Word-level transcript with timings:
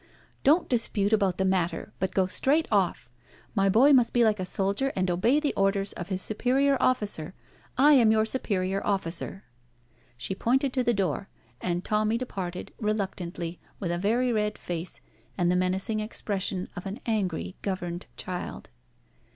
"Don't 0.43 0.67
dispute 0.67 1.13
about 1.13 1.37
the 1.37 1.45
matter, 1.45 1.93
but 1.99 2.15
go 2.15 2.25
straight 2.25 2.67
off. 2.71 3.07
My 3.53 3.69
boy 3.69 3.93
must 3.93 4.13
be 4.13 4.23
like 4.23 4.39
a 4.39 4.45
soldier 4.45 4.91
and 4.95 5.11
obey 5.11 5.39
the 5.39 5.53
orders 5.53 5.93
of 5.93 6.07
his 6.07 6.23
superior 6.23 6.75
officer. 6.79 7.35
I 7.77 7.93
am 7.93 8.11
your 8.11 8.25
superior 8.25 8.83
officer." 8.83 9.43
She 10.17 10.33
pointed 10.33 10.73
to 10.73 10.83
the 10.83 10.95
door, 10.95 11.29
and 11.61 11.85
Tommy 11.85 12.17
departed 12.17 12.73
reluctantly, 12.79 13.59
with 13.79 13.91
a 13.91 13.99
very 13.99 14.33
red 14.33 14.57
face, 14.57 15.01
and 15.37 15.51
the 15.51 15.55
menacing 15.55 15.99
expression 15.99 16.67
of 16.75 16.87
an 16.87 16.99
angry, 17.05 17.55
governed 17.61 18.07
child. 18.17 18.71